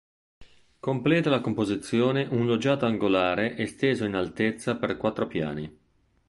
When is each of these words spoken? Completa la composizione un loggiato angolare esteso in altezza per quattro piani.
Completa 0.79 1.29
la 1.29 1.41
composizione 1.41 2.25
un 2.31 2.47
loggiato 2.47 2.87
angolare 2.87 3.55
esteso 3.55 4.03
in 4.03 4.15
altezza 4.15 4.75
per 4.75 4.97
quattro 4.97 5.27
piani. 5.27 5.71